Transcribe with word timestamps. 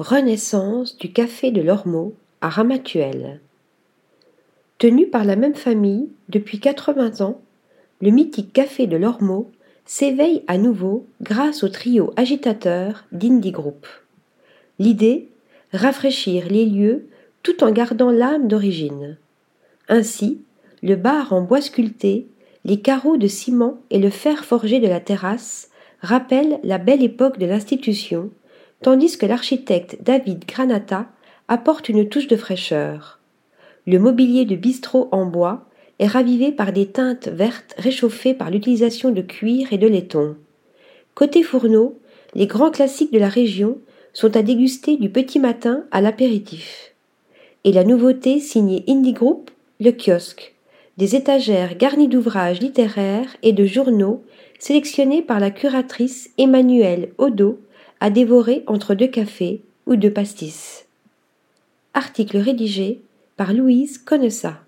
Renaissance 0.00 0.96
du 0.96 1.12
café 1.12 1.50
de 1.50 1.60
l'Ormeau 1.60 2.14
à 2.40 2.48
Ramatuelle. 2.48 3.38
Tenu 4.78 5.06
par 5.08 5.26
la 5.26 5.36
même 5.36 5.54
famille 5.54 6.08
depuis 6.30 6.58
80 6.58 7.20
ans, 7.20 7.42
le 8.00 8.08
mythique 8.08 8.54
café 8.54 8.86
de 8.86 8.96
l'Ormeau 8.96 9.50
s'éveille 9.84 10.42
à 10.46 10.56
nouveau 10.56 11.04
grâce 11.20 11.62
au 11.62 11.68
trio 11.68 12.14
agitateur 12.16 13.04
d'Indie 13.12 13.50
Group. 13.50 13.86
L'idée 14.78 15.28
rafraîchir 15.74 16.48
les 16.48 16.64
lieux 16.64 17.04
tout 17.42 17.62
en 17.62 17.70
gardant 17.70 18.10
l'âme 18.10 18.48
d'origine. 18.48 19.18
Ainsi, 19.90 20.40
le 20.82 20.96
bar 20.96 21.34
en 21.34 21.42
bois 21.42 21.60
sculpté, 21.60 22.26
les 22.64 22.80
carreaux 22.80 23.18
de 23.18 23.26
ciment 23.26 23.78
et 23.90 23.98
le 23.98 24.08
fer 24.08 24.46
forgé 24.46 24.80
de 24.80 24.88
la 24.88 25.00
terrasse 25.00 25.68
rappellent 26.00 26.58
la 26.64 26.78
belle 26.78 27.02
époque 27.02 27.38
de 27.38 27.44
l'institution 27.44 28.30
tandis 28.82 29.18
que 29.18 29.26
l'architecte 29.26 29.98
David 30.00 30.44
Granata 30.46 31.06
apporte 31.48 31.88
une 31.88 32.08
touche 32.08 32.28
de 32.28 32.36
fraîcheur. 32.36 33.18
Le 33.86 33.98
mobilier 33.98 34.44
de 34.44 34.56
bistrot 34.56 35.08
en 35.12 35.26
bois 35.26 35.66
est 35.98 36.06
ravivé 36.06 36.52
par 36.52 36.72
des 36.72 36.86
teintes 36.86 37.28
vertes 37.28 37.74
réchauffées 37.76 38.34
par 38.34 38.50
l'utilisation 38.50 39.10
de 39.10 39.20
cuir 39.20 39.72
et 39.72 39.78
de 39.78 39.86
laiton. 39.86 40.36
Côté 41.14 41.42
fourneau, 41.42 41.98
les 42.34 42.46
grands 42.46 42.70
classiques 42.70 43.12
de 43.12 43.18
la 43.18 43.28
région 43.28 43.78
sont 44.12 44.36
à 44.36 44.42
déguster 44.42 44.96
du 44.96 45.10
petit 45.10 45.38
matin 45.38 45.84
à 45.90 46.00
l'apéritif. 46.00 46.94
Et 47.64 47.72
la 47.72 47.84
nouveauté 47.84 48.40
signée 48.40 48.84
Indie 48.88 49.12
Group, 49.12 49.50
le 49.80 49.92
kiosque, 49.92 50.54
des 50.96 51.16
étagères 51.16 51.76
garnies 51.76 52.08
d'ouvrages 52.08 52.60
littéraires 52.60 53.36
et 53.42 53.52
de 53.52 53.64
journaux 53.64 54.22
sélectionnés 54.58 55.22
par 55.22 55.40
la 55.40 55.50
curatrice 55.50 56.30
Emmanuelle 56.38 57.12
Odo 57.18 57.58
à 58.00 58.10
dévorer 58.10 58.64
entre 58.66 58.94
deux 58.94 59.06
cafés 59.06 59.62
ou 59.86 59.96
deux 59.96 60.12
pastis. 60.12 60.86
Article 61.94 62.38
rédigé 62.38 63.02
par 63.36 63.52
Louise 63.52 63.98
Connessa. 63.98 64.60